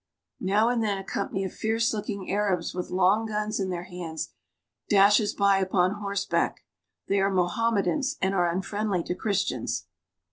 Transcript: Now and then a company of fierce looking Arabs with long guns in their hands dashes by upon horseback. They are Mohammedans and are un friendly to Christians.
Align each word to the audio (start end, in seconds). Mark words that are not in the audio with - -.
Now 0.39 0.67
and 0.69 0.81
then 0.83 0.97
a 0.97 1.03
company 1.03 1.43
of 1.43 1.53
fierce 1.53 1.93
looking 1.93 2.31
Arabs 2.31 2.73
with 2.73 2.89
long 2.89 3.27
guns 3.27 3.59
in 3.59 3.69
their 3.69 3.83
hands 3.83 4.33
dashes 4.89 5.31
by 5.35 5.59
upon 5.59 6.01
horseback. 6.01 6.65
They 7.07 7.19
are 7.19 7.29
Mohammedans 7.29 8.17
and 8.19 8.33
are 8.33 8.49
un 8.49 8.63
friendly 8.63 9.03
to 9.03 9.13
Christians. 9.13 9.85